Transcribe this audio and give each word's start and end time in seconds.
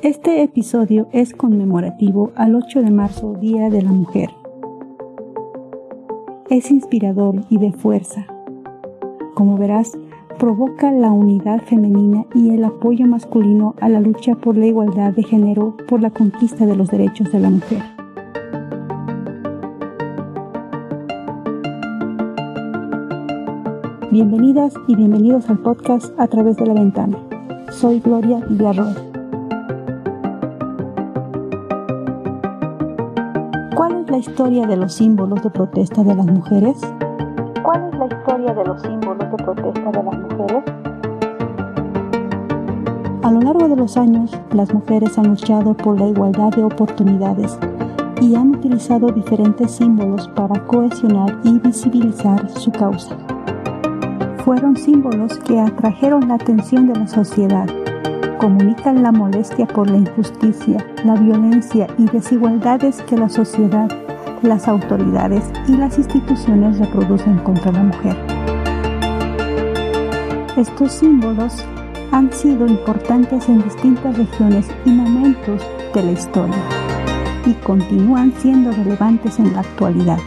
Este 0.00 0.44
episodio 0.44 1.08
es 1.10 1.34
conmemorativo 1.34 2.30
al 2.36 2.54
8 2.54 2.82
de 2.82 2.90
marzo, 2.92 3.34
Día 3.40 3.68
de 3.68 3.82
la 3.82 3.90
Mujer. 3.90 4.30
Es 6.48 6.70
inspirador 6.70 7.42
y 7.50 7.58
de 7.58 7.72
fuerza. 7.72 8.24
Como 9.34 9.58
verás, 9.58 9.98
provoca 10.38 10.92
la 10.92 11.10
unidad 11.10 11.62
femenina 11.64 12.26
y 12.32 12.50
el 12.50 12.62
apoyo 12.62 13.08
masculino 13.08 13.74
a 13.80 13.88
la 13.88 13.98
lucha 13.98 14.36
por 14.36 14.56
la 14.56 14.66
igualdad 14.66 15.14
de 15.14 15.24
género 15.24 15.76
por 15.88 16.00
la 16.00 16.10
conquista 16.10 16.64
de 16.64 16.76
los 16.76 16.90
derechos 16.90 17.32
de 17.32 17.40
la 17.40 17.50
mujer. 17.50 17.82
Bienvenidas 24.12 24.74
y 24.86 24.94
bienvenidos 24.94 25.50
al 25.50 25.58
podcast 25.58 26.16
A 26.20 26.28
través 26.28 26.56
de 26.56 26.66
la 26.66 26.74
ventana. 26.74 27.18
Soy 27.72 27.98
Gloria 27.98 28.38
Villarroel. 28.48 29.17
La 34.18 34.22
historia 34.22 34.66
de 34.66 34.76
los 34.76 34.94
símbolos 34.94 35.44
de 35.44 35.50
protesta 35.50 36.02
de 36.02 36.12
las 36.12 36.26
mujeres? 36.26 36.76
¿Cuál 37.62 37.88
es 37.88 37.98
la 38.00 38.06
historia 38.06 38.52
de 38.52 38.64
los 38.64 38.82
símbolos 38.82 39.30
de 39.30 39.36
protesta 39.36 39.90
de 39.92 40.02
las 40.02 40.18
mujeres? 40.18 40.64
A 43.22 43.30
lo 43.30 43.40
largo 43.40 43.68
de 43.68 43.76
los 43.76 43.96
años, 43.96 44.32
las 44.52 44.74
mujeres 44.74 45.16
han 45.18 45.28
luchado 45.28 45.72
por 45.74 46.00
la 46.00 46.08
igualdad 46.08 46.50
de 46.50 46.64
oportunidades 46.64 47.56
y 48.20 48.34
han 48.34 48.56
utilizado 48.56 49.12
diferentes 49.12 49.70
símbolos 49.70 50.26
para 50.34 50.66
cohesionar 50.66 51.38
y 51.44 51.60
visibilizar 51.60 52.50
su 52.50 52.72
causa 52.72 53.16
fueron 54.48 54.78
símbolos 54.78 55.38
que 55.40 55.60
atrajeron 55.60 56.28
la 56.28 56.36
atención 56.36 56.90
de 56.90 56.98
la 56.98 57.06
sociedad. 57.06 57.68
Comunican 58.38 59.02
la 59.02 59.12
molestia 59.12 59.66
por 59.66 59.90
la 59.90 59.98
injusticia, 59.98 60.86
la 61.04 61.16
violencia 61.16 61.86
y 61.98 62.06
desigualdades 62.06 63.02
que 63.02 63.18
la 63.18 63.28
sociedad, 63.28 63.90
las 64.42 64.68
autoridades 64.68 65.44
y 65.66 65.76
las 65.76 65.98
instituciones 65.98 66.78
reproducen 66.78 67.38
contra 67.38 67.72
la 67.72 67.82
mujer. 67.82 68.16
Estos 70.56 70.92
símbolos 70.92 71.64
han 72.12 72.32
sido 72.32 72.66
importantes 72.66 73.48
en 73.48 73.62
distintas 73.62 74.16
regiones 74.16 74.66
y 74.84 74.90
momentos 74.90 75.62
de 75.94 76.02
la 76.02 76.12
historia 76.12 76.56
y 77.46 77.52
continúan 77.54 78.32
siendo 78.38 78.72
relevantes 78.72 79.38
en 79.38 79.52
la 79.52 79.60
actualidad. 79.60 80.18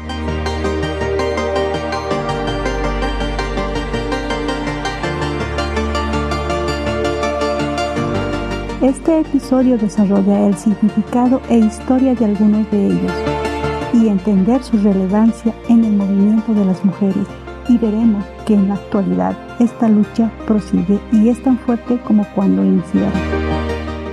Este 8.82 9.20
episodio 9.20 9.78
desarrolla 9.78 10.48
el 10.48 10.56
significado 10.56 11.40
e 11.50 11.58
historia 11.58 12.16
de 12.16 12.26
algunos 12.26 12.70
de 12.72 12.88
ellos 12.88 13.51
y 13.94 14.08
entender 14.08 14.64
su 14.64 14.78
relevancia 14.78 15.54
en 15.70 15.84
el 15.84 15.94
movimiento 15.94 16.54
de 16.54 16.66
las 16.66 16.84
mujeres 16.86 17.28
y 17.68 17.78
veremos 17.78 18.24
que 18.46 18.54
en 18.54 18.70
la 18.70 18.76
actualidad 18.76 19.38
esta 19.60 19.88
lucha 19.88 20.32
prosigue 20.48 21.00
y 21.12 21.30
es 21.30 21.42
tan 21.44 21.58
fuerte 21.60 22.00
como 22.00 22.26
cuando 22.36 22.64
iniciaron. 22.64 23.12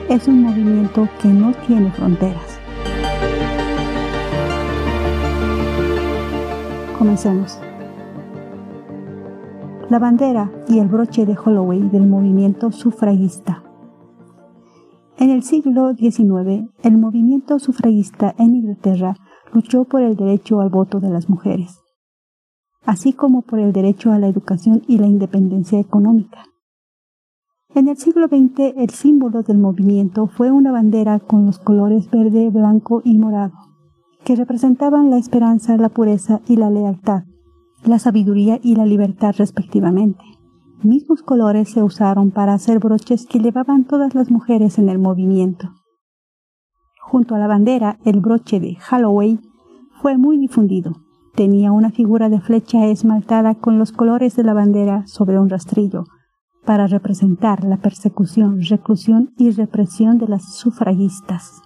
Es 0.08 0.26
un 0.28 0.42
movimiento 0.42 1.08
que 1.20 1.28
no 1.28 1.52
tiene 1.66 1.90
fronteras. 1.92 2.58
Comencemos. 6.98 7.60
La 9.88 9.98
bandera 9.98 10.50
y 10.68 10.80
el 10.80 10.88
broche 10.88 11.24
de 11.24 11.36
Holloway 11.36 11.80
del 11.88 12.06
movimiento 12.06 12.72
sufragista. 12.72 13.62
En 15.16 15.30
el 15.30 15.42
siglo 15.42 15.94
XIX, 15.94 16.68
el 16.82 16.98
movimiento 16.98 17.58
sufragista 17.58 18.34
en 18.38 18.55
Inglaterra 18.55 19.14
luchó 19.53 19.85
por 19.85 20.03
el 20.03 20.17
derecho 20.17 20.61
al 20.61 20.69
voto 20.69 21.01
de 21.01 21.11
las 21.11 21.29
mujeres, 21.29 21.81
así 22.85 23.13
como 23.13 23.42
por 23.42 23.59
el 23.59 23.73
derecho 23.73 24.13
a 24.13 24.19
la 24.19 24.29
educación 24.29 24.83
y 24.86 24.98
la 24.98 25.07
independencia 25.07 25.79
económica. 25.79 26.45
En 27.75 27.89
el 27.89 27.97
siglo 27.97 28.29
XX, 28.29 28.75
el 28.77 28.91
símbolo 28.91 29.42
del 29.42 29.59
movimiento 29.59 30.27
fue 30.27 30.51
una 30.51 30.73
bandera 30.73 31.20
con 31.20 31.47
los 31.47 31.59
colores 31.59 32.11
verde, 32.11 32.51
blanco 32.51 33.03
y 33.05 33.19
morado, 33.19 33.55
que 34.25 34.36
representaban 34.36 35.11
la 35.11 35.19
esperanza, 35.19 35.77
la 35.77 35.89
pureza 35.89 36.41
y 36.48 36.57
la 36.57 36.70
lealtad, 36.70 37.25
la 37.85 37.98
sabiduría 37.98 38.59
y 38.63 38.75
la 38.75 38.86
libertad 38.86 39.35
respectivamente 39.36 40.25
mismos 40.85 41.23
colores 41.23 41.70
se 41.70 41.83
usaron 41.83 42.30
para 42.30 42.55
hacer 42.55 42.79
broches 42.79 43.27
que 43.27 43.41
llevaban 43.41 43.85
todas 43.85 44.15
las 44.15 44.30
mujeres 44.30 44.79
en 44.79 44.89
el 44.89 44.98
movimiento. 44.98 45.75
Junto 47.11 47.35
a 47.35 47.39
la 47.39 47.46
bandera, 47.46 47.98
el 48.05 48.20
broche 48.20 48.61
de 48.61 48.77
Holloway 48.92 49.41
fue 50.02 50.19
muy 50.19 50.36
difundido. 50.36 50.92
Tenía 51.35 51.73
una 51.73 51.91
figura 51.91 52.29
de 52.29 52.39
flecha 52.39 52.85
esmaltada 52.85 53.55
con 53.55 53.79
los 53.79 53.92
colores 53.92 54.36
de 54.36 54.45
la 54.45 54.52
bandera 54.52 55.07
sobre 55.07 55.39
un 55.39 55.48
rastrillo, 55.48 56.05
para 56.67 56.86
representar 56.86 57.64
la 57.64 57.79
persecución, 57.79 58.61
reclusión 58.61 59.33
y 59.39 59.52
represión 59.52 60.18
de 60.18 60.29
las 60.29 60.55
sufragistas. 60.55 61.63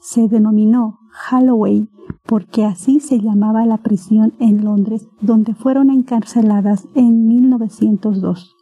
Se 0.00 0.28
denominó 0.28 0.98
Holloway 1.30 1.86
porque 2.24 2.64
así 2.64 3.00
se 3.00 3.20
llamaba 3.20 3.66
la 3.66 3.76
prisión 3.76 4.32
en 4.40 4.64
Londres 4.64 5.08
donde 5.20 5.54
fueron 5.54 5.90
encarceladas 5.90 6.88
en 6.94 7.28
1902. 7.28 8.57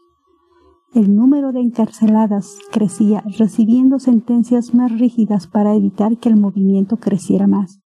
El 0.96 1.14
número 1.14 1.52
de 1.52 1.60
encarceladas 1.60 2.58
crecía, 2.72 3.22
recibiendo 3.38 3.98
sentencias 3.98 4.72
más 4.72 4.98
rígidas 4.98 5.46
para 5.46 5.74
evitar 5.74 6.16
que 6.16 6.30
el 6.30 6.36
movimiento 6.36 6.96
creciera 6.96 7.46
más. 7.46 7.82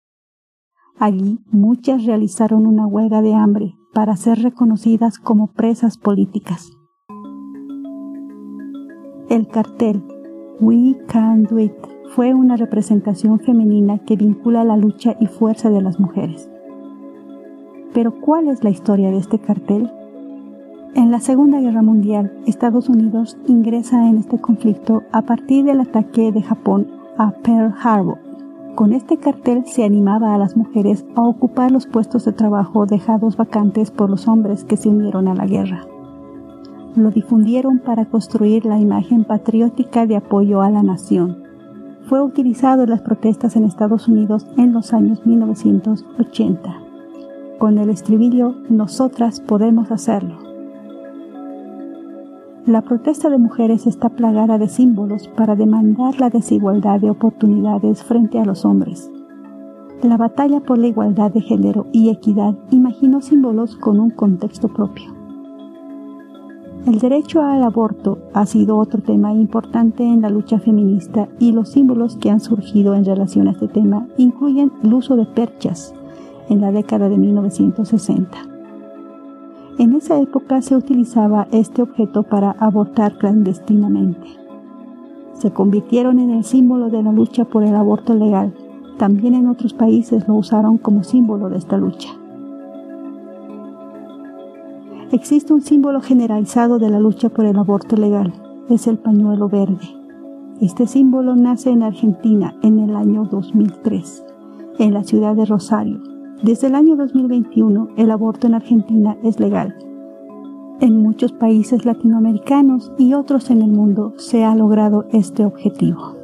Allí 0.98 1.38
muchas 1.52 2.04
realizaron 2.04 2.66
una 2.66 2.88
huelga 2.88 3.22
de 3.22 3.36
hambre 3.36 3.76
para 3.94 4.16
ser 4.16 4.40
reconocidas 4.40 5.20
como 5.20 5.54
presas 5.54 6.00
políticas. 6.00 6.72
El 9.30 9.50
cartel 9.50 10.04
We 10.60 10.98
Can 11.06 11.44
Do 11.44 11.60
It 11.60 11.74
fue 12.16 12.34
una 12.34 12.56
representación 12.56 13.40
femenina 13.40 14.00
que 14.00 14.16
vincula 14.16 14.64
la 14.64 14.78
lucha 14.78 15.16
y 15.20 15.28
fuerza 15.28 15.70
de 15.70 15.84
las 15.84 16.00
mujeres. 16.00 16.50
Pero 17.94 18.20
¿cuál 18.20 18.48
es 18.48 18.64
la 18.64 18.72
historia 18.72 19.12
de 19.12 19.18
este 19.18 19.38
cartel? 19.38 19.92
En 20.96 21.12
la 21.12 21.20
Segunda 21.20 21.60
Guerra 21.60 21.82
Mundial, 21.82 22.32
Estados 22.48 22.90
Unidos 22.90 23.38
ingresa 23.48 24.08
en 24.10 24.18
este 24.18 24.40
conflicto 24.40 25.04
a 25.12 25.22
partir 25.22 25.66
del 25.66 25.82
ataque 25.82 26.32
de 26.32 26.42
Japón 26.42 26.88
a 27.18 27.32
Pearl 27.32 27.74
Harbor. 27.84 28.18
Con 28.76 28.94
este 28.94 29.18
cartel 29.18 29.66
se 29.66 29.84
animaba 29.84 30.34
a 30.34 30.38
las 30.38 30.58
mujeres 30.58 31.06
a 31.16 31.22
ocupar 31.22 31.72
los 31.72 31.86
puestos 31.86 32.26
de 32.26 32.32
trabajo 32.32 32.86
dejados 32.86 33.38
vacantes 33.38 33.92
por 33.92 34.10
los 34.10 34.28
hombres 34.28 34.64
que 34.64 34.78
se 34.78 34.90
unieron 34.90 35.28
a 35.28 35.36
la 35.36 35.46
guerra. 35.46 35.86
Lo 36.96 37.12
difundieron 37.12 37.80
para 37.80 38.06
construir 38.06 38.66
la 38.66 38.80
imagen 38.80 39.26
patriótica 39.26 40.06
de 40.06 40.16
apoyo 40.16 40.62
a 40.62 40.70
la 40.70 40.82
nación 40.82 41.46
fue 42.08 42.22
utilizado 42.22 42.84
en 42.84 42.92
las 42.92 43.02
protestas 43.02 43.56
en 43.56 43.64
Estados 43.64 44.08
Unidos 44.08 44.46
en 44.58 44.74
los 44.74 44.94
años 44.94 45.26
1980, 45.26 46.80
con 47.58 47.80
el 47.80 47.90
estribillo 47.90 48.56
Nosotras 48.70 49.40
podemos 49.40 49.92
hacerlo. 49.92 50.55
La 52.66 52.82
protesta 52.82 53.30
de 53.30 53.38
mujeres 53.38 53.86
está 53.86 54.10
plagada 54.10 54.58
de 54.58 54.68
símbolos 54.68 55.28
para 55.28 55.56
demandar 55.56 56.20
la 56.20 56.32
desigualdad 56.32 57.00
de 57.00 57.12
oportunidades 57.12 58.04
frente 58.04 58.40
a 58.40 58.46
los 58.46 58.66
hombres. 58.66 59.12
La 60.02 60.18
batalla 60.18 60.62
por 60.62 60.80
la 60.80 60.88
igualdad 60.88 61.32
de 61.32 61.42
género 61.42 61.86
y 61.92 62.10
equidad 62.10 62.56
imaginó 62.72 63.22
símbolos 63.22 63.76
con 63.76 64.00
un 64.00 64.10
contexto 64.10 64.68
propio. 64.68 65.14
El 66.88 66.98
derecho 66.98 67.44
al 67.44 67.62
aborto 67.62 68.18
ha 68.34 68.48
sido 68.48 68.78
otro 68.78 69.00
tema 69.04 69.32
importante 69.32 70.04
en 70.04 70.24
la 70.24 70.32
lucha 70.32 70.58
feminista 70.58 71.30
y 71.38 71.52
los 71.52 71.70
símbolos 71.70 72.18
que 72.18 72.32
han 72.32 72.40
surgido 72.40 72.96
en 72.96 73.06
relación 73.06 73.48
a 73.48 73.52
este 73.52 73.68
tema 73.68 74.08
incluyen 74.18 74.72
el 74.82 74.92
uso 74.92 75.16
de 75.16 75.28
perchas 75.28 75.94
en 76.50 76.62
la 76.62 76.72
década 76.72 77.10
de 77.10 77.18
1960. 77.18 78.55
En 79.78 79.94
esa 79.94 80.18
época 80.22 80.62
se 80.62 80.76
utilizaba 80.76 81.48
este 81.52 81.82
objeto 81.82 82.24
para 82.24 82.52
abortar 82.52 83.18
clandestinamente. 83.18 84.26
Se 85.34 85.52
convirtieron 85.52 86.20
en 86.20 86.30
el 86.30 86.46
símbolo 86.46 86.90
de 86.90 87.04
la 87.04 87.12
lucha 87.12 87.44
por 87.44 87.64
el 87.64 87.76
aborto 87.76 88.14
legal. 88.14 88.54
También 88.98 89.34
en 89.34 89.48
otros 89.48 89.74
países 89.74 90.26
lo 90.30 90.36
usaron 90.36 90.78
como 90.78 91.04
símbolo 91.04 91.50
de 91.50 91.58
esta 91.58 91.76
lucha. 91.76 92.10
Existe 95.12 95.54
un 95.54 95.62
símbolo 95.62 96.00
generalizado 96.00 96.80
de 96.80 96.90
la 96.90 97.00
lucha 97.00 97.28
por 97.28 97.46
el 97.46 97.58
aborto 97.58 97.98
legal, 97.98 98.34
es 98.70 98.88
el 98.88 98.98
pañuelo 98.98 99.50
verde. 99.50 99.88
Este 100.62 100.88
símbolo 100.88 101.36
nace 101.36 101.70
en 101.70 101.84
Argentina 101.84 102.56
en 102.64 102.80
el 102.80 102.96
año 102.96 103.26
2003, 103.26 104.26
en 104.80 104.94
la 104.94 105.04
ciudad 105.04 105.36
de 105.36 105.46
Rosario. 105.46 106.15
Desde 106.44 106.68
el 106.68 106.76
año 106.76 106.96
2021 106.98 107.90
el 107.98 108.12
aborto 108.12 108.46
en 108.46 108.56
Argentina 108.56 109.18
es 109.24 109.40
legal. 109.40 109.76
En 110.82 111.02
muchos 111.02 111.32
países 111.32 111.86
latinoamericanos 111.86 112.92
y 112.98 113.14
otros 113.14 113.50
en 113.50 113.62
el 113.62 113.72
mundo 113.72 114.14
se 114.18 114.44
ha 114.44 114.54
logrado 114.54 115.06
este 115.14 115.46
objetivo. 115.46 116.18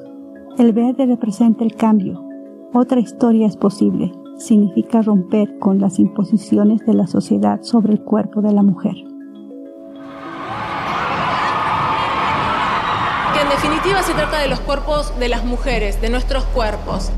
El 0.57 0.73
verde 0.73 1.05
representa 1.05 1.63
el 1.63 1.75
cambio. 1.75 2.21
Otra 2.73 2.99
historia 2.99 3.47
es 3.47 3.55
posible. 3.55 4.11
Significa 4.37 5.01
romper 5.01 5.57
con 5.59 5.79
las 5.79 5.97
imposiciones 5.97 6.85
de 6.85 6.93
la 6.93 7.07
sociedad 7.07 7.61
sobre 7.61 7.93
el 7.93 8.03
cuerpo 8.03 8.41
de 8.41 8.51
la 8.51 8.63
mujer. 8.63 8.95
Que 13.33 13.41
en 13.41 13.49
definitiva 13.49 14.03
se 14.03 14.13
trata 14.13 14.39
de 14.39 14.49
los 14.49 14.59
cuerpos 14.59 15.17
de 15.19 15.29
las 15.29 15.45
mujeres, 15.45 16.01
de 16.01 16.09
nuestros 16.09 16.43
cuerpos. 16.45 17.13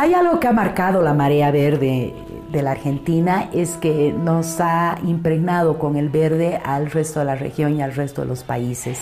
Hay 0.00 0.14
algo 0.14 0.40
que 0.40 0.48
ha 0.48 0.52
marcado 0.52 1.02
la 1.02 1.12
marea 1.12 1.50
verde 1.50 2.14
de 2.48 2.62
la 2.62 2.70
Argentina 2.70 3.50
es 3.52 3.76
que 3.76 4.14
nos 4.16 4.58
ha 4.58 4.96
impregnado 5.04 5.78
con 5.78 5.96
el 5.96 6.08
verde 6.08 6.58
al 6.64 6.90
resto 6.90 7.18
de 7.18 7.26
la 7.26 7.34
región 7.34 7.76
y 7.76 7.82
al 7.82 7.94
resto 7.94 8.22
de 8.22 8.28
los 8.28 8.42
países. 8.42 9.00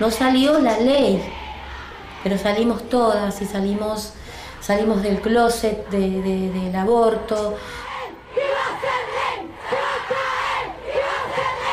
No 0.00 0.10
salió 0.10 0.58
la 0.58 0.76
ley, 0.78 1.22
pero 2.24 2.36
salimos 2.36 2.88
todas 2.88 3.40
y 3.40 3.44
salimos, 3.44 4.14
salimos 4.60 5.04
del 5.04 5.20
closet 5.20 5.88
del 5.88 6.74
aborto, 6.74 7.56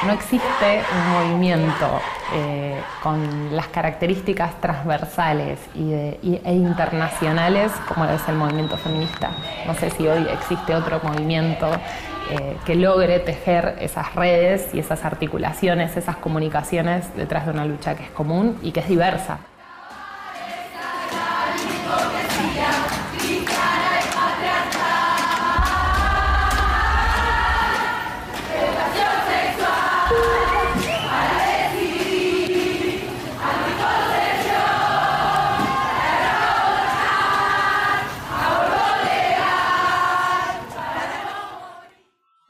no 0.05 0.13
existe 0.13 0.83
un 0.93 1.33
movimiento 1.33 1.99
eh, 2.33 2.81
con 3.03 3.55
las 3.55 3.67
características 3.67 4.59
transversales 4.59 5.59
y 5.75 5.93
e 5.93 6.53
internacionales 6.53 7.71
como 7.87 8.05
es 8.05 8.27
el 8.27 8.35
movimiento 8.35 8.77
feminista. 8.77 9.31
No 9.67 9.75
sé 9.75 9.91
si 9.91 10.07
hoy 10.07 10.27
existe 10.31 10.73
otro 10.73 10.99
movimiento 11.03 11.69
eh, 12.31 12.57
que 12.65 12.73
logre 12.73 13.19
tejer 13.19 13.75
esas 13.79 14.15
redes 14.15 14.73
y 14.73 14.79
esas 14.79 15.05
articulaciones, 15.05 15.95
esas 15.95 16.15
comunicaciones 16.17 17.15
detrás 17.15 17.45
de 17.45 17.51
una 17.51 17.65
lucha 17.65 17.95
que 17.95 18.03
es 18.03 18.09
común 18.09 18.57
y 18.63 18.71
que 18.71 18.79
es 18.79 18.87
diversa. 18.87 19.37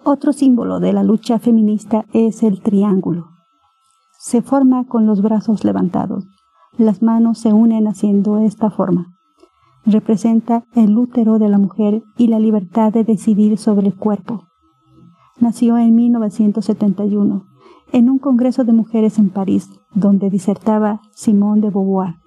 Otro 0.08 0.34
símbolo 0.34 0.80
de 0.80 0.94
la 0.94 1.02
lucha 1.02 1.40
feminista 1.40 2.06
es 2.14 2.44
el 2.44 2.62
triángulo. 2.62 3.32
Se 4.20 4.44
forma 4.44 4.86
con 4.86 5.08
los 5.08 5.24
brazos 5.24 5.64
levantados. 5.64 6.28
Las 6.78 7.02
manos 7.02 7.40
se 7.40 7.54
unen 7.54 7.88
haciendo 7.88 8.38
esta 8.38 8.70
forma. 8.70 9.08
Representa 9.84 10.64
el 10.76 10.96
útero 10.96 11.40
de 11.40 11.50
la 11.50 11.58
mujer 11.58 12.04
y 12.18 12.28
la 12.28 12.38
libertad 12.38 12.94
de 12.94 13.04
decidir 13.04 13.58
sobre 13.58 13.88
el 13.88 13.96
cuerpo. 13.96 14.44
Nació 15.40 15.76
en 15.80 15.96
1971 15.96 17.48
en 17.92 18.10
un 18.12 18.20
congreso 18.20 18.64
de 18.64 18.74
mujeres 18.74 19.18
en 19.18 19.32
París, 19.32 19.72
donde 19.96 20.30
disertaba 20.30 21.02
Simone 21.16 21.62
de 21.62 21.72
Beauvoir. 21.72 22.18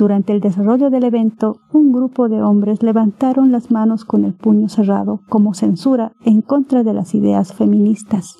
Durante 0.00 0.32
el 0.32 0.40
desarrollo 0.40 0.88
del 0.88 1.04
evento, 1.04 1.60
un 1.74 1.92
grupo 1.92 2.30
de 2.30 2.42
hombres 2.42 2.82
levantaron 2.82 3.52
las 3.52 3.70
manos 3.70 4.06
con 4.06 4.24
el 4.24 4.32
puño 4.32 4.70
cerrado 4.70 5.20
como 5.28 5.52
censura 5.52 6.12
en 6.24 6.40
contra 6.40 6.82
de 6.82 6.94
las 6.94 7.14
ideas 7.14 7.52
feministas. 7.52 8.34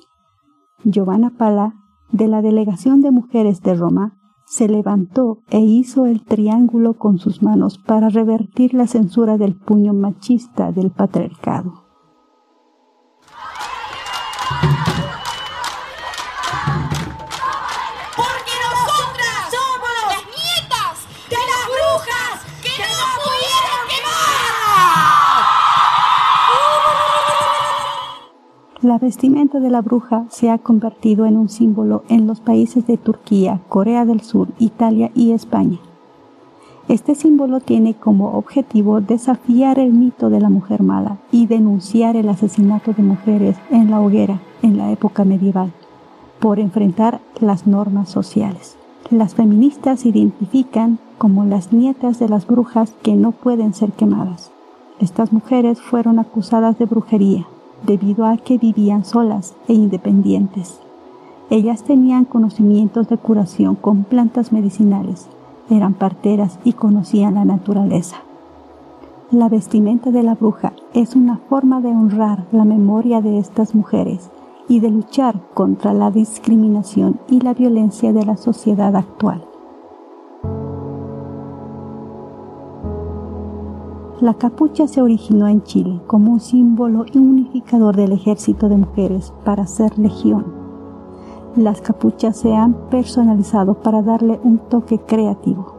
Giovanna 0.83 1.29
Pala, 1.29 1.75
de 2.11 2.27
la 2.27 2.41
Delegación 2.41 3.01
de 3.01 3.11
Mujeres 3.11 3.61
de 3.61 3.75
Roma, 3.75 4.17
se 4.47 4.67
levantó 4.67 5.43
e 5.51 5.59
hizo 5.59 6.07
el 6.07 6.23
triángulo 6.23 6.95
con 6.95 7.19
sus 7.19 7.43
manos 7.43 7.77
para 7.77 8.09
revertir 8.09 8.73
la 8.73 8.87
censura 8.87 9.37
del 9.37 9.53
puño 9.55 9.93
machista 9.93 10.71
del 10.71 10.89
patriarcado. 10.89 11.83
La 28.81 28.97
vestimenta 28.97 29.59
de 29.59 29.69
la 29.69 29.81
bruja 29.81 30.25
se 30.29 30.49
ha 30.49 30.57
convertido 30.57 31.27
en 31.27 31.37
un 31.37 31.49
símbolo 31.49 32.01
en 32.09 32.25
los 32.25 32.39
países 32.39 32.87
de 32.87 32.97
Turquía, 32.97 33.59
Corea 33.69 34.05
del 34.05 34.21
Sur, 34.21 34.47
Italia 34.57 35.11
y 35.13 35.33
España. 35.33 35.77
Este 36.87 37.13
símbolo 37.13 37.59
tiene 37.59 37.93
como 37.93 38.33
objetivo 38.33 38.99
desafiar 38.99 39.77
el 39.77 39.93
mito 39.93 40.31
de 40.31 40.39
la 40.39 40.49
mujer 40.49 40.81
mala 40.81 41.19
y 41.31 41.45
denunciar 41.45 42.15
el 42.15 42.27
asesinato 42.27 42.93
de 42.93 43.03
mujeres 43.03 43.55
en 43.69 43.91
la 43.91 44.01
hoguera 44.01 44.41
en 44.63 44.77
la 44.77 44.91
época 44.91 45.25
medieval, 45.25 45.71
por 46.39 46.59
enfrentar 46.59 47.19
las 47.39 47.67
normas 47.67 48.09
sociales. 48.09 48.77
Las 49.11 49.35
feministas 49.35 49.99
se 49.99 50.09
identifican 50.09 50.97
como 51.19 51.45
las 51.45 51.71
nietas 51.71 52.17
de 52.17 52.29
las 52.29 52.47
brujas 52.47 52.95
que 53.03 53.13
no 53.13 53.31
pueden 53.31 53.75
ser 53.75 53.91
quemadas. 53.91 54.51
Estas 54.99 55.31
mujeres 55.31 55.79
fueron 55.79 56.17
acusadas 56.17 56.79
de 56.79 56.85
brujería, 56.85 57.45
debido 57.85 58.25
a 58.25 58.37
que 58.37 58.57
vivían 58.57 59.05
solas 59.05 59.55
e 59.67 59.73
independientes. 59.73 60.79
Ellas 61.49 61.83
tenían 61.83 62.25
conocimientos 62.25 63.09
de 63.09 63.17
curación 63.17 63.75
con 63.75 64.03
plantas 64.03 64.51
medicinales, 64.51 65.27
eran 65.69 65.93
parteras 65.93 66.59
y 66.63 66.73
conocían 66.73 67.35
la 67.35 67.45
naturaleza. 67.45 68.17
La 69.31 69.47
vestimenta 69.47 70.11
de 70.11 70.23
la 70.23 70.35
bruja 70.35 70.73
es 70.93 71.15
una 71.15 71.37
forma 71.37 71.79
de 71.79 71.89
honrar 71.89 72.45
la 72.51 72.65
memoria 72.65 73.21
de 73.21 73.37
estas 73.37 73.73
mujeres 73.75 74.29
y 74.67 74.79
de 74.79 74.89
luchar 74.89 75.39
contra 75.53 75.93
la 75.93 76.11
discriminación 76.11 77.19
y 77.29 77.39
la 77.39 77.53
violencia 77.53 78.13
de 78.13 78.25
la 78.25 78.37
sociedad 78.37 78.95
actual. 78.95 79.45
La 84.21 84.35
capucha 84.35 84.87
se 84.87 85.01
originó 85.01 85.47
en 85.47 85.63
Chile 85.63 85.99
como 86.05 86.31
un 86.33 86.39
símbolo 86.39 87.05
unificador 87.15 87.95
del 87.95 88.11
ejército 88.11 88.69
de 88.69 88.77
mujeres 88.77 89.33
para 89.43 89.65
ser 89.65 89.97
legión. 89.97 90.45
Las 91.55 91.81
capuchas 91.81 92.37
se 92.37 92.55
han 92.55 92.75
personalizado 92.91 93.73
para 93.73 94.03
darle 94.03 94.39
un 94.43 94.59
toque 94.59 94.99
creativo. 94.99 95.73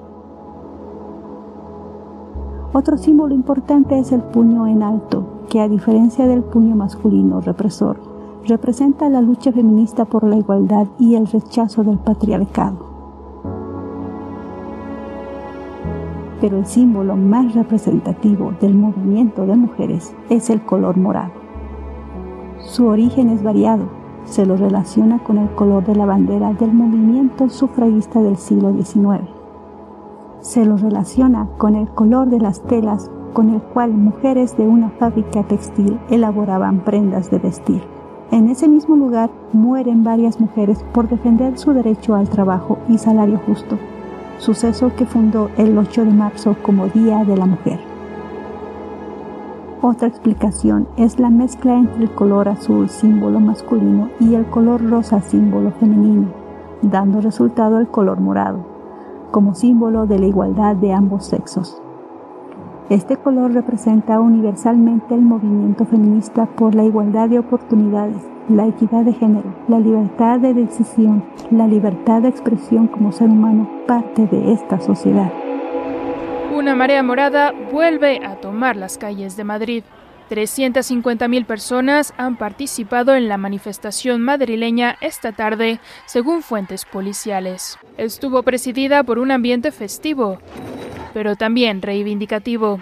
Otro 2.72 2.98
símbolo 2.98 3.32
importante 3.32 3.96
es 3.96 4.10
el 4.10 4.22
puño 4.22 4.66
en 4.66 4.82
alto, 4.82 5.44
que 5.48 5.60
a 5.60 5.68
diferencia 5.68 6.26
del 6.26 6.42
puño 6.42 6.74
masculino 6.74 7.40
represor, 7.40 8.00
representa 8.44 9.08
la 9.08 9.22
lucha 9.22 9.52
feminista 9.52 10.04
por 10.04 10.24
la 10.24 10.36
igualdad 10.36 10.88
y 10.98 11.14
el 11.14 11.28
rechazo 11.28 11.84
del 11.84 11.98
patriarcado. 11.98 12.91
Pero 16.42 16.58
el 16.58 16.66
símbolo 16.66 17.14
más 17.16 17.54
representativo 17.54 18.52
del 18.60 18.74
movimiento 18.74 19.46
de 19.46 19.54
mujeres 19.54 20.12
es 20.28 20.50
el 20.50 20.60
color 20.60 20.96
morado. 20.96 21.30
Su 22.58 22.88
origen 22.88 23.28
es 23.28 23.44
variado, 23.44 23.84
se 24.24 24.44
lo 24.44 24.56
relaciona 24.56 25.20
con 25.20 25.38
el 25.38 25.48
color 25.54 25.86
de 25.86 25.94
la 25.94 26.04
bandera 26.04 26.52
del 26.52 26.72
movimiento 26.72 27.48
sufragista 27.48 28.20
del 28.20 28.36
siglo 28.36 28.72
XIX. 28.72 29.22
Se 30.40 30.64
lo 30.64 30.76
relaciona 30.76 31.46
con 31.58 31.76
el 31.76 31.88
color 31.90 32.28
de 32.28 32.40
las 32.40 32.60
telas 32.64 33.08
con 33.32 33.48
el 33.48 33.62
cual 33.62 33.92
mujeres 33.92 34.56
de 34.56 34.66
una 34.66 34.90
fábrica 34.90 35.44
textil 35.44 36.00
elaboraban 36.10 36.80
prendas 36.80 37.30
de 37.30 37.38
vestir. 37.38 37.82
En 38.32 38.48
ese 38.48 38.66
mismo 38.66 38.96
lugar 38.96 39.30
mueren 39.52 40.02
varias 40.02 40.40
mujeres 40.40 40.84
por 40.92 41.08
defender 41.08 41.56
su 41.56 41.72
derecho 41.72 42.16
al 42.16 42.28
trabajo 42.28 42.78
y 42.88 42.98
salario 42.98 43.40
justo 43.46 43.78
suceso 44.42 44.92
que 44.96 45.06
fundó 45.06 45.50
el 45.56 45.78
8 45.78 46.04
de 46.04 46.10
marzo 46.10 46.56
como 46.62 46.88
Día 46.88 47.24
de 47.24 47.36
la 47.36 47.46
Mujer. 47.46 47.78
Otra 49.80 50.08
explicación 50.08 50.88
es 50.96 51.20
la 51.20 51.30
mezcla 51.30 51.76
entre 51.76 52.02
el 52.02 52.10
color 52.10 52.48
azul 52.48 52.88
símbolo 52.88 53.38
masculino 53.38 54.08
y 54.18 54.34
el 54.34 54.44
color 54.46 54.84
rosa 54.90 55.20
símbolo 55.20 55.70
femenino, 55.70 56.26
dando 56.82 57.20
resultado 57.20 57.78
el 57.78 57.86
color 57.86 58.20
morado, 58.20 58.58
como 59.30 59.54
símbolo 59.54 60.06
de 60.06 60.18
la 60.18 60.26
igualdad 60.26 60.74
de 60.74 60.92
ambos 60.92 61.24
sexos. 61.24 61.80
Este 62.90 63.16
color 63.16 63.52
representa 63.52 64.20
universalmente 64.20 65.14
el 65.14 65.22
movimiento 65.22 65.84
feminista 65.84 66.46
por 66.46 66.74
la 66.74 66.82
igualdad 66.82 67.28
de 67.28 67.38
oportunidades 67.38 68.31
la 68.48 68.66
equidad 68.66 69.04
de 69.04 69.12
género, 69.12 69.54
la 69.68 69.78
libertad 69.78 70.38
de 70.40 70.54
decisión, 70.54 71.24
la 71.50 71.66
libertad 71.66 72.22
de 72.22 72.28
expresión 72.28 72.86
como 72.88 73.12
ser 73.12 73.28
humano 73.28 73.68
parte 73.86 74.26
de 74.26 74.52
esta 74.52 74.80
sociedad. 74.80 75.32
Una 76.54 76.74
marea 76.74 77.02
morada 77.02 77.52
vuelve 77.72 78.24
a 78.24 78.36
tomar 78.36 78.76
las 78.76 78.98
calles 78.98 79.36
de 79.36 79.44
Madrid. 79.44 79.84
350.000 80.30 81.44
personas 81.44 82.14
han 82.16 82.36
participado 82.36 83.14
en 83.14 83.28
la 83.28 83.36
manifestación 83.36 84.22
madrileña 84.22 84.96
esta 85.00 85.32
tarde, 85.32 85.80
según 86.06 86.42
fuentes 86.42 86.84
policiales. 86.84 87.78
Estuvo 87.96 88.42
presidida 88.42 89.02
por 89.02 89.18
un 89.18 89.30
ambiente 89.30 89.72
festivo, 89.72 90.38
pero 91.12 91.36
también 91.36 91.82
reivindicativo. 91.82 92.78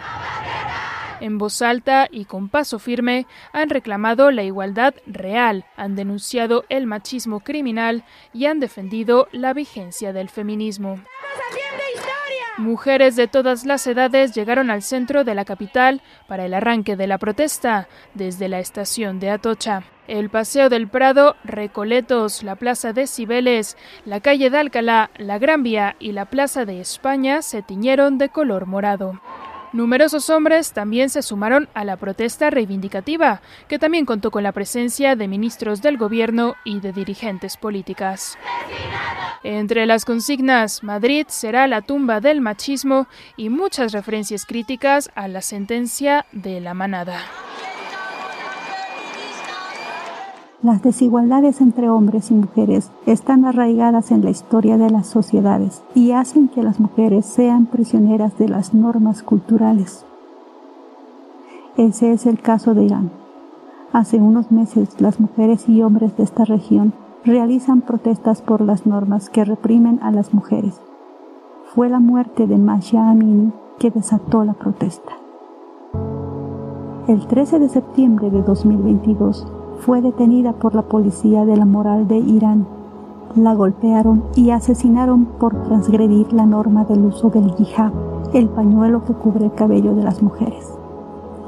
En 1.21 1.37
voz 1.37 1.61
alta 1.61 2.09
y 2.11 2.25
con 2.25 2.49
paso 2.49 2.79
firme 2.79 3.27
han 3.53 3.69
reclamado 3.69 4.31
la 4.31 4.43
igualdad 4.43 4.95
real, 5.07 5.67
han 5.77 5.95
denunciado 5.95 6.65
el 6.71 6.87
machismo 6.87 7.41
criminal 7.41 8.05
y 8.33 8.47
han 8.47 8.59
defendido 8.59 9.29
la 9.33 9.53
vigencia 9.53 10.12
del 10.12 10.31
feminismo. 10.31 10.99
Mujeres 12.61 13.17
de 13.17 13.27
todas 13.27 13.65
las 13.65 13.87
edades 13.87 14.35
llegaron 14.35 14.71
al 14.71 14.83
centro 14.83 15.25
de 15.25 15.35
la 15.35 15.47
capital 15.47 16.03
para 16.29 16.45
el 16.45 16.53
arranque 16.53 16.95
de 16.95 17.07
la 17.07 17.17
protesta 17.17 17.89
desde 18.12 18.49
la 18.49 18.59
estación 18.59 19.19
de 19.19 19.31
Atocha. 19.31 19.85
El 20.09 20.29
Paseo 20.29 20.69
del 20.69 20.89
Prado, 20.89 21.37
Recoletos, 21.45 22.43
la 22.43 22.57
Plaza 22.57 22.93
de 22.93 23.07
Cibeles, 23.07 23.79
la 24.05 24.21
calle 24.21 24.50
de 24.50 24.59
Alcalá, 24.59 25.11
la 25.17 25.39
Gran 25.39 25.62
Vía 25.62 25.97
y 26.00 26.12
la 26.12 26.27
Plaza 26.27 26.65
de 26.65 26.81
España 26.81 27.41
se 27.41 27.62
tiñeron 27.62 28.19
de 28.19 28.29
color 28.29 28.67
morado. 28.67 29.21
Numerosos 29.73 30.31
hombres 30.31 30.73
también 30.73 31.11
se 31.11 31.23
sumaron 31.23 31.69
a 31.75 31.85
la 31.85 31.97
protesta 31.97 32.50
reivindicativa, 32.50 33.41
que 33.69 33.79
también 33.79 34.05
contó 34.05 34.31
con 34.31 34.43
la 34.43 34.53
presencia 34.53 35.15
de 35.15 35.29
ministros 35.29 35.81
del 35.81 35.97
gobierno 35.97 36.57
y 36.65 36.81
de 36.81 36.93
dirigentes 36.93 37.57
políticas. 37.57 38.37
Entre 39.45 39.87
las 39.87 40.05
consignas, 40.05 40.83
Madrid 40.83 41.27
será 41.29 41.67
la 41.67 41.83
tumba 41.83 42.21
del 42.21 42.41
machismo 42.41 43.07
y 43.37 43.49
muchas 43.49 43.93
referencias 43.93 44.45
críticas 44.45 45.11
a 45.15 45.29
la 45.29 45.41
sentencia 45.41 46.27
de 46.33 46.61
la 46.61 46.75
manada. 46.75 47.21
Las 50.62 50.83
desigualdades 50.83 51.62
entre 51.62 51.88
hombres 51.88 52.31
y 52.31 52.35
mujeres 52.35 52.90
están 53.07 53.47
arraigadas 53.47 54.11
en 54.11 54.23
la 54.23 54.29
historia 54.29 54.76
de 54.76 54.90
las 54.90 55.07
sociedades 55.07 55.83
y 55.95 56.12
hacen 56.12 56.49
que 56.49 56.62
las 56.62 56.81
mujeres 56.81 57.25
sean 57.25 57.64
prisioneras 57.64 58.37
de 58.37 58.47
las 58.47 58.75
normas 58.75 59.23
culturales. 59.23 60.05
Ese 61.79 62.12
es 62.12 62.26
el 62.26 62.43
caso 62.43 62.75
de 62.75 62.85
Irán. 62.85 63.11
Hace 63.95 64.19
unos 64.19 64.52
meses 64.52 65.00
las 65.00 65.19
mujeres 65.19 65.67
y 65.67 65.81
hombres 65.81 66.14
de 66.19 66.25
esta 66.25 66.45
región 66.45 66.93
realizan 67.25 67.81
protestas 67.81 68.43
por 68.43 68.61
las 68.61 68.85
normas 68.85 69.31
que 69.31 69.47
reprimen 69.47 69.99
a 70.02 70.11
las 70.11 70.35
mujeres. 70.35 70.79
Fue 71.75 71.88
la 71.88 72.00
muerte 72.00 72.47
de 72.47 72.59
Masha 72.59 73.09
Amini 73.09 73.52
que 73.79 73.90
desató 73.90 74.45
la 74.45 74.52
protesta. 74.52 75.12
El 77.09 77.26
13 77.26 77.61
de 77.61 77.69
septiembre 77.71 78.31
de 78.31 78.43
2022, 78.43 79.47
fue 79.80 80.02
detenida 80.02 80.52
por 80.52 80.75
la 80.75 80.82
policía 80.82 81.46
de 81.46 81.56
la 81.56 81.64
moral 81.64 82.06
de 82.06 82.18
Irán. 82.18 82.66
La 83.34 83.54
golpearon 83.54 84.25
y 84.34 84.50
asesinaron 84.50 85.25
por 85.25 85.54
transgredir 85.62 86.32
la 86.32 86.44
norma 86.44 86.84
del 86.84 87.06
uso 87.06 87.30
del 87.30 87.54
hijab, 87.58 87.92
el 88.34 88.49
pañuelo 88.49 89.04
que 89.04 89.14
cubre 89.14 89.46
el 89.46 89.54
cabello 89.54 89.94
de 89.94 90.02
las 90.02 90.22
mujeres. 90.22 90.75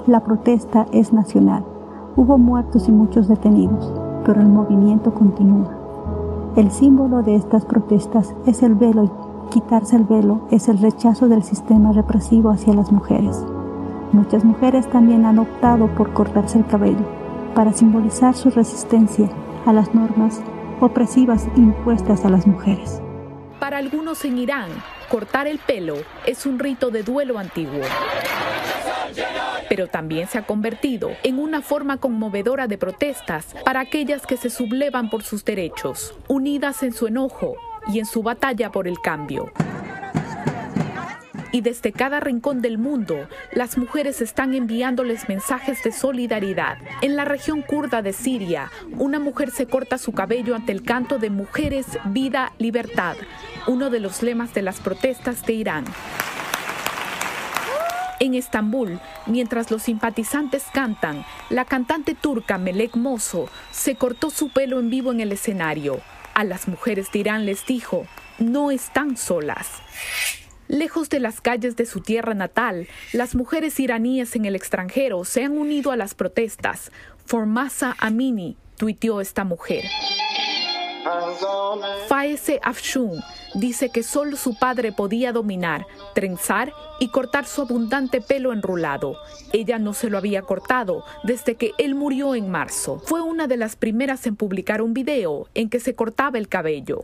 La 0.06 0.20
protesta 0.20 0.86
es 0.92 1.12
nacional. 1.12 1.64
Hubo 2.16 2.38
muertos 2.38 2.88
y 2.88 2.92
muchos 2.92 3.28
detenidos, 3.28 3.92
pero 4.24 4.40
el 4.40 4.48
movimiento 4.48 5.12
continúa. 5.12 5.70
El 6.56 6.70
símbolo 6.70 7.22
de 7.22 7.34
estas 7.34 7.64
protestas 7.66 8.34
es 8.46 8.62
el 8.62 8.74
velo 8.74 9.04
y 9.04 9.10
quitarse 9.50 9.96
el 9.96 10.04
velo 10.04 10.40
es 10.50 10.68
el 10.68 10.78
rechazo 10.78 11.28
del 11.28 11.42
sistema 11.42 11.92
represivo 11.92 12.50
hacia 12.50 12.72
las 12.72 12.92
mujeres. 12.92 13.44
Muchas 14.12 14.44
mujeres 14.44 14.88
también 14.88 15.26
han 15.26 15.38
optado 15.38 15.88
por 15.88 16.12
cortarse 16.12 16.58
el 16.58 16.66
cabello 16.66 17.21
para 17.54 17.72
simbolizar 17.72 18.34
su 18.34 18.50
resistencia 18.50 19.28
a 19.66 19.72
las 19.72 19.94
normas 19.94 20.40
opresivas 20.80 21.46
impuestas 21.56 22.24
a 22.24 22.28
las 22.28 22.46
mujeres. 22.46 23.00
Para 23.60 23.78
algunos 23.78 24.24
en 24.24 24.38
Irán, 24.38 24.70
cortar 25.08 25.46
el 25.46 25.58
pelo 25.58 25.96
es 26.26 26.46
un 26.46 26.58
rito 26.58 26.90
de 26.90 27.02
duelo 27.02 27.38
antiguo. 27.38 27.82
Pero 29.68 29.86
también 29.86 30.26
se 30.26 30.38
ha 30.38 30.46
convertido 30.46 31.10
en 31.22 31.38
una 31.38 31.62
forma 31.62 31.98
conmovedora 31.98 32.66
de 32.66 32.78
protestas 32.78 33.54
para 33.64 33.80
aquellas 33.80 34.26
que 34.26 34.36
se 34.36 34.50
sublevan 34.50 35.08
por 35.08 35.22
sus 35.22 35.44
derechos, 35.44 36.14
unidas 36.28 36.82
en 36.82 36.92
su 36.92 37.06
enojo 37.06 37.54
y 37.92 37.98
en 37.98 38.06
su 38.06 38.22
batalla 38.22 38.70
por 38.70 38.88
el 38.88 39.00
cambio 39.00 39.52
y 41.52 41.60
desde 41.60 41.92
cada 41.92 42.18
rincón 42.18 42.62
del 42.62 42.78
mundo, 42.78 43.28
las 43.52 43.78
mujeres 43.78 44.20
están 44.20 44.54
enviándoles 44.54 45.28
mensajes 45.28 45.82
de 45.84 45.92
solidaridad. 45.92 46.78
En 47.02 47.14
la 47.14 47.24
región 47.24 47.62
kurda 47.62 48.02
de 48.02 48.12
Siria, 48.12 48.70
una 48.98 49.18
mujer 49.18 49.50
se 49.50 49.66
corta 49.66 49.98
su 49.98 50.12
cabello 50.12 50.56
ante 50.56 50.72
el 50.72 50.82
canto 50.82 51.18
de 51.18 51.30
Mujeres, 51.30 51.86
Vida, 52.06 52.52
Libertad, 52.58 53.16
uno 53.66 53.90
de 53.90 54.00
los 54.00 54.22
lemas 54.22 54.54
de 54.54 54.62
las 54.62 54.80
protestas 54.80 55.44
de 55.46 55.52
Irán. 55.52 55.84
En 58.18 58.34
Estambul, 58.34 59.00
mientras 59.26 59.70
los 59.70 59.82
simpatizantes 59.82 60.64
cantan, 60.72 61.24
la 61.50 61.64
cantante 61.64 62.14
turca 62.14 62.56
Melek 62.56 62.96
Mozo 62.96 63.48
se 63.72 63.96
cortó 63.96 64.30
su 64.30 64.48
pelo 64.48 64.78
en 64.78 64.90
vivo 64.90 65.10
en 65.10 65.20
el 65.20 65.32
escenario. 65.32 66.00
A 66.32 66.44
las 66.44 66.68
mujeres 66.68 67.10
de 67.12 67.18
Irán 67.18 67.46
les 67.46 67.66
dijo, 67.66 68.06
no 68.38 68.70
están 68.70 69.16
solas. 69.16 69.82
Lejos 70.72 71.10
de 71.10 71.20
las 71.20 71.42
calles 71.42 71.76
de 71.76 71.84
su 71.84 72.00
tierra 72.00 72.32
natal, 72.32 72.88
las 73.12 73.34
mujeres 73.34 73.78
iraníes 73.78 74.34
en 74.36 74.46
el 74.46 74.56
extranjero 74.56 75.22
se 75.26 75.44
han 75.44 75.58
unido 75.58 75.92
a 75.92 75.98
las 75.98 76.14
protestas. 76.14 76.90
Formasa 77.26 77.94
Amini, 77.98 78.56
tuiteó 78.78 79.20
esta 79.20 79.44
mujer. 79.44 79.84
Faese 82.08 82.58
Afshun 82.62 83.22
dice 83.54 83.90
que 83.90 84.02
solo 84.02 84.38
su 84.38 84.58
padre 84.58 84.92
podía 84.92 85.30
dominar, 85.30 85.86
trenzar 86.14 86.72
y 87.00 87.08
cortar 87.08 87.44
su 87.44 87.60
abundante 87.60 88.22
pelo 88.22 88.54
enrulado. 88.54 89.18
Ella 89.52 89.78
no 89.78 89.92
se 89.92 90.08
lo 90.08 90.16
había 90.16 90.40
cortado 90.40 91.04
desde 91.22 91.56
que 91.56 91.72
él 91.76 91.94
murió 91.94 92.34
en 92.34 92.50
marzo. 92.50 92.98
Fue 93.04 93.20
una 93.20 93.46
de 93.46 93.58
las 93.58 93.76
primeras 93.76 94.26
en 94.26 94.36
publicar 94.36 94.80
un 94.80 94.94
video 94.94 95.48
en 95.52 95.68
que 95.68 95.80
se 95.80 95.94
cortaba 95.94 96.38
el 96.38 96.48
cabello. 96.48 97.02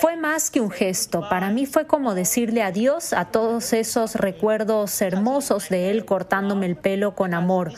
Fue 0.00 0.16
más 0.16 0.50
que 0.50 0.60
un 0.60 0.70
gesto, 0.70 1.26
para 1.30 1.50
mí 1.50 1.64
fue 1.64 1.86
como 1.86 2.14
decirle 2.14 2.62
adiós 2.62 3.12
a 3.14 3.26
todos 3.26 3.72
esos 3.72 4.14
recuerdos 4.14 5.00
hermosos 5.00 5.70
de 5.70 5.90
él 5.90 6.04
cortándome 6.04 6.66
el 6.66 6.76
pelo 6.76 7.14
con 7.14 7.32
amor, 7.32 7.72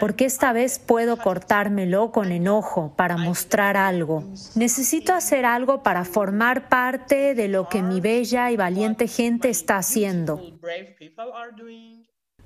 porque 0.00 0.24
esta 0.24 0.52
vez 0.52 0.80
puedo 0.80 1.16
cortármelo 1.16 2.10
con 2.10 2.32
enojo 2.32 2.92
para 2.96 3.16
mostrar 3.16 3.76
algo. 3.76 4.24
Necesito 4.56 5.14
hacer 5.14 5.44
algo 5.44 5.82
para 5.82 6.04
formar 6.04 6.68
parte 6.68 7.34
de 7.34 7.48
lo 7.48 7.68
que 7.68 7.82
mi 7.82 8.00
bella 8.00 8.50
y 8.50 8.56
valiente 8.56 9.06
gente 9.06 9.48
está 9.48 9.76
haciendo. 9.76 10.40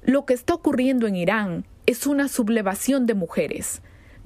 Lo 0.02 0.26
que 0.26 0.34
está 0.34 0.54
ocurriendo 0.54 1.06
en 1.06 1.16
Irán 1.16 1.66
es 1.86 2.06
una 2.06 2.28
sublevación 2.28 3.06
de 3.06 3.14
mujeres 3.14 3.80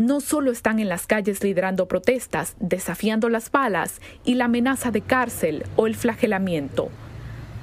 no 0.06 0.20
solo 0.20 0.50
están 0.50 0.78
en 0.78 0.88
las 0.88 1.06
calles 1.06 1.42
liderando 1.42 1.86
protestas, 1.86 2.56
desafiando 2.60 3.28
las 3.28 3.50
balas 3.50 4.00
y 4.24 4.34
la 4.34 4.46
amenaza 4.46 4.90
de 4.90 5.00
cárcel 5.00 5.64
o 5.76 5.86
el 5.86 5.94
flagelamiento. 5.94 6.88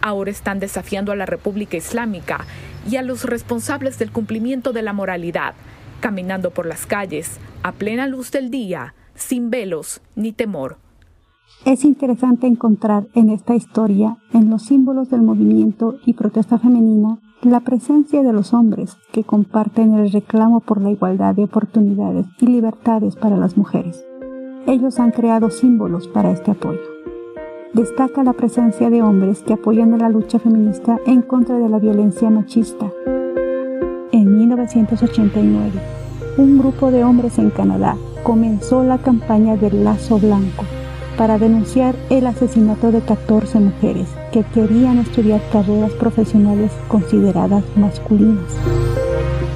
Ahora 0.01 0.31
están 0.31 0.59
desafiando 0.59 1.11
a 1.11 1.15
la 1.15 1.25
República 1.25 1.77
Islámica 1.77 2.45
y 2.89 2.95
a 2.95 3.01
los 3.01 3.25
responsables 3.25 3.99
del 3.99 4.11
cumplimiento 4.11 4.71
de 4.71 4.81
la 4.81 4.93
moralidad, 4.93 5.53
caminando 5.99 6.51
por 6.51 6.65
las 6.65 6.85
calles 6.85 7.39
a 7.63 7.73
plena 7.73 8.07
luz 8.07 8.31
del 8.31 8.49
día, 8.49 8.93
sin 9.15 9.49
velos 9.49 10.01
ni 10.15 10.31
temor. 10.31 10.77
Es 11.65 11.83
interesante 11.83 12.47
encontrar 12.47 13.07
en 13.15 13.29
esta 13.29 13.53
historia, 13.53 14.17
en 14.33 14.49
los 14.49 14.63
símbolos 14.63 15.09
del 15.09 15.21
movimiento 15.21 15.97
y 16.05 16.13
protesta 16.13 16.57
femenina, 16.57 17.19
la 17.41 17.61
presencia 17.61 18.21
de 18.21 18.33
los 18.33 18.53
hombres 18.53 18.97
que 19.13 19.23
comparten 19.23 19.93
el 19.93 20.11
reclamo 20.11 20.59
por 20.59 20.81
la 20.81 20.89
igualdad 20.89 21.35
de 21.35 21.45
oportunidades 21.45 22.25
y 22.39 22.47
libertades 22.47 23.15
para 23.15 23.37
las 23.37 23.55
mujeres. 23.55 24.05
Ellos 24.67 24.99
han 24.99 25.11
creado 25.11 25.49
símbolos 25.49 26.09
para 26.09 26.31
este 26.31 26.51
apoyo. 26.51 26.81
Destaca 27.73 28.23
la 28.23 28.33
presencia 28.33 28.89
de 28.89 29.01
hombres 29.01 29.41
que 29.41 29.53
apoyan 29.53 29.97
la 29.97 30.09
lucha 30.09 30.37
feminista 30.39 30.99
en 31.05 31.21
contra 31.21 31.57
de 31.57 31.69
la 31.69 31.79
violencia 31.79 32.29
machista. 32.29 32.91
En 34.11 34.37
1989, 34.37 35.71
un 36.37 36.59
grupo 36.59 36.91
de 36.91 37.05
hombres 37.05 37.39
en 37.39 37.51
Canadá 37.51 37.95
comenzó 38.23 38.83
la 38.83 38.97
campaña 38.97 39.55
del 39.55 39.85
Lazo 39.85 40.19
Blanco 40.19 40.65
para 41.19 41.37
denunciar 41.37 41.97
el 42.09 42.25
asesinato 42.27 42.93
de 42.93 43.01
14 43.01 43.59
mujeres 43.59 44.07
que 44.31 44.41
querían 44.53 44.99
estudiar 44.99 45.41
carreras 45.51 45.91
profesionales 45.91 46.71
consideradas 46.87 47.61
masculinas. 47.75 48.55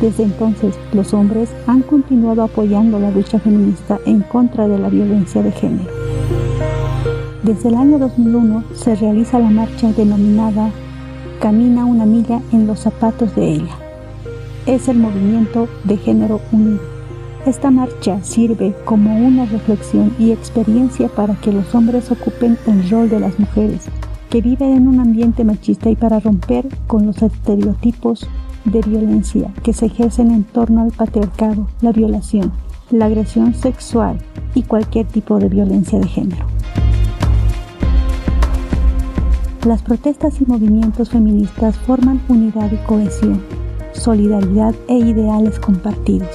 Desde 0.01 0.23
entonces, 0.23 0.75
los 0.91 1.13
hombres 1.13 1.49
han 1.65 1.81
continuado 1.83 2.43
apoyando 2.43 2.99
la 2.99 3.11
lucha 3.11 3.39
feminista 3.39 3.97
en 4.05 4.23
contra 4.23 4.67
de 4.67 4.77
la 4.77 4.89
violencia 4.89 5.41
de 5.41 5.53
género. 5.53 5.89
Desde 7.43 7.69
el 7.69 7.75
año 7.75 7.97
2001 7.97 8.65
se 8.75 8.95
realiza 8.95 9.39
la 9.39 9.49
marcha 9.49 9.93
denominada 9.93 10.69
Camina 11.39 11.85
una 11.85 12.05
milla 12.05 12.41
en 12.51 12.67
los 12.67 12.81
zapatos 12.81 13.33
de 13.37 13.47
ella. 13.53 13.77
Es 14.65 14.89
el 14.89 14.97
movimiento 14.97 15.69
de 15.85 15.95
género 15.95 16.41
unido. 16.51 16.92
Esta 17.45 17.71
marcha 17.71 18.23
sirve 18.23 18.73
como 18.85 19.17
una 19.17 19.45
reflexión 19.45 20.15
y 20.17 20.31
experiencia 20.31 21.09
para 21.09 21.35
que 21.35 21.51
los 21.51 21.75
hombres 21.75 22.09
ocupen 22.09 22.57
el 22.67 22.89
rol 22.89 23.09
de 23.09 23.19
las 23.19 23.37
mujeres, 23.37 23.81
que 24.29 24.41
viven 24.41 24.77
en 24.77 24.87
un 24.87 25.01
ambiente 25.01 25.43
machista 25.43 25.89
y 25.89 25.97
para 25.97 26.21
romper 26.21 26.65
con 26.87 27.05
los 27.05 27.21
estereotipos 27.21 28.29
de 28.63 28.79
violencia 28.79 29.53
que 29.61 29.73
se 29.73 29.87
ejercen 29.87 30.31
en 30.31 30.45
torno 30.45 30.83
al 30.83 30.91
patriarcado, 30.91 31.67
la 31.81 31.91
violación, 31.91 32.53
la 32.91 33.07
agresión 33.07 33.53
sexual 33.53 34.19
y 34.55 34.63
cualquier 34.63 35.05
tipo 35.07 35.37
de 35.37 35.49
violencia 35.49 35.99
de 35.99 36.07
género. 36.07 36.45
Las 39.65 39.81
protestas 39.81 40.39
y 40.39 40.45
movimientos 40.45 41.09
feministas 41.09 41.77
forman 41.77 42.21
unidad 42.29 42.71
y 42.71 42.77
cohesión, 42.87 43.41
solidaridad 43.91 44.73
e 44.87 44.95
ideales 44.95 45.59
compartidos. 45.59 46.29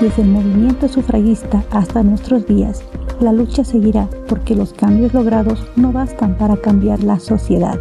Desde 0.00 0.22
el 0.22 0.28
movimiento 0.28 0.88
sufragista 0.88 1.62
hasta 1.70 2.02
nuestros 2.02 2.46
días, 2.46 2.82
la 3.20 3.34
lucha 3.34 3.64
seguirá 3.64 4.08
porque 4.28 4.56
los 4.56 4.72
cambios 4.72 5.12
logrados 5.12 5.62
no 5.76 5.92
bastan 5.92 6.38
para 6.38 6.56
cambiar 6.56 7.04
la 7.04 7.20
sociedad. 7.20 7.78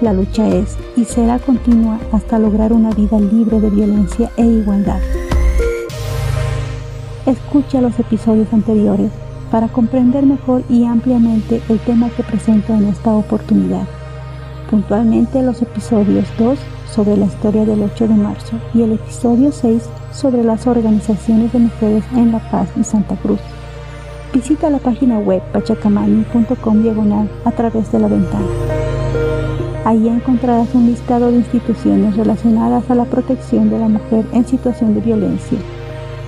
La 0.00 0.12
lucha 0.12 0.46
es 0.46 0.76
y 0.96 1.04
será 1.04 1.40
continua 1.40 1.98
hasta 2.12 2.38
lograr 2.38 2.72
una 2.72 2.90
vida 2.90 3.18
libre 3.18 3.60
de 3.60 3.70
violencia 3.70 4.30
e 4.36 4.46
igualdad. 4.46 5.00
Escucha 7.26 7.80
los 7.80 7.98
episodios 7.98 8.52
anteriores 8.52 9.10
para 9.50 9.66
comprender 9.66 10.24
mejor 10.24 10.62
y 10.70 10.84
ampliamente 10.84 11.60
el 11.68 11.80
tema 11.80 12.08
que 12.10 12.22
presento 12.22 12.72
en 12.72 12.84
esta 12.84 13.12
oportunidad. 13.14 13.88
Puntualmente 14.70 15.42
los 15.42 15.60
episodios 15.60 16.28
2 16.38 16.56
sobre 16.94 17.16
la 17.16 17.26
historia 17.26 17.64
del 17.64 17.82
8 17.82 18.06
de 18.06 18.14
marzo 18.14 18.60
y 18.74 18.82
el 18.82 18.92
episodio 18.92 19.50
6 19.50 19.88
sobre 20.12 20.44
las 20.44 20.66
organizaciones 20.66 21.52
de 21.52 21.58
mujeres 21.60 22.04
en 22.14 22.32
La 22.32 22.38
Paz 22.50 22.68
y 22.78 22.84
Santa 22.84 23.16
Cruz. 23.16 23.40
Visita 24.32 24.70
la 24.70 24.78
página 24.78 25.18
web 25.18 25.42
pachacamani.com 25.52 26.82
diagonal 26.82 27.28
a 27.44 27.50
través 27.52 27.90
de 27.92 27.98
la 27.98 28.08
ventana. 28.08 28.46
Ahí 29.84 30.08
encontrarás 30.08 30.74
un 30.74 30.86
listado 30.86 31.30
de 31.30 31.38
instituciones 31.38 32.16
relacionadas 32.16 32.90
a 32.90 32.94
la 32.94 33.04
protección 33.04 33.68
de 33.68 33.78
la 33.78 33.88
mujer 33.88 34.24
en 34.32 34.46
situación 34.46 34.94
de 34.94 35.00
violencia 35.00 35.58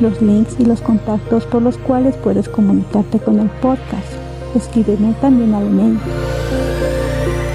los 0.00 0.20
links 0.20 0.56
y 0.58 0.64
los 0.64 0.80
contactos 0.80 1.46
por 1.46 1.62
los 1.62 1.78
cuales 1.78 2.16
puedes 2.16 2.48
comunicarte 2.48 3.18
con 3.18 3.38
el 3.38 3.48
podcast. 3.48 4.12
Escríbeme 4.54 5.14
también 5.20 5.54
al 5.54 5.66
email. 5.66 5.98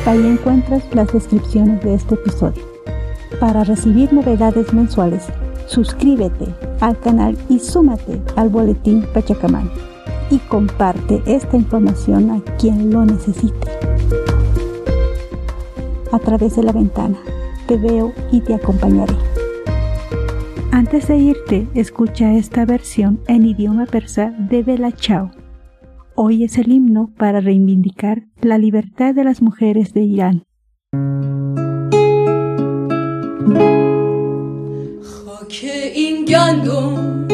Ahí 0.05 0.25
encuentras 0.25 0.83
las 0.93 1.11
descripciones 1.11 1.81
de 1.83 1.93
este 1.93 2.15
episodio. 2.15 2.63
Para 3.39 3.63
recibir 3.63 4.11
novedades 4.13 4.73
mensuales, 4.73 5.27
suscríbete 5.69 6.53
al 6.81 6.99
canal 6.99 7.37
y 7.47 7.59
súmate 7.59 8.21
al 8.35 8.49
boletín 8.49 9.05
Pachacamán 9.13 9.69
y 10.31 10.39
comparte 10.39 11.21
esta 11.25 11.55
información 11.57 12.31
a 12.31 12.41
quien 12.57 12.91
lo 12.91 13.05
necesite. 13.05 13.69
A 16.11 16.19
través 16.19 16.55
de 16.55 16.63
la 16.63 16.71
ventana, 16.71 17.17
te 17.67 17.77
veo 17.77 18.13
y 18.31 18.41
te 18.41 18.55
acompañaré. 18.55 19.13
Antes 20.71 21.07
de 21.07 21.17
irte, 21.17 21.67
escucha 21.75 22.33
esta 22.33 22.65
versión 22.65 23.19
en 23.27 23.45
idioma 23.45 23.85
persa 23.85 24.33
de 24.37 24.63
Bella 24.63 24.91
Chao. 24.91 25.31
Hoy 26.15 26.43
es 26.43 26.57
el 26.57 26.71
himno 26.71 27.11
para 27.17 27.41
reivindicar 27.41 28.23
la 28.41 28.57
libertad 28.57 29.13
de 29.13 29.23
las 29.23 29.41
mujeres 29.41 29.93
de 29.93 30.01
Irán. 30.01 30.43
که 35.49 35.91
این 35.93 36.25
گندم 36.25 37.27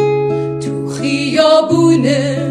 تو 0.60 0.88
خیابونه 0.88 2.48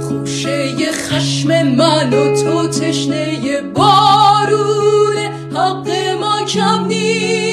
خوشه 0.00 0.92
خشم 0.92 1.62
من 1.62 2.12
و 2.12 2.42
تو 2.42 2.68
تشنه 2.68 3.60
بارونه. 3.74 5.32
حق 5.54 5.88
ما 6.20 6.44
کم 6.46 6.86
نیست. 6.86 7.47